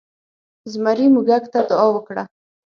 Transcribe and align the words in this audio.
زمري 0.71 1.07
موږک 1.13 1.43
ته 1.53 1.59
دعا 1.69 1.87
وکړه. 1.93 2.23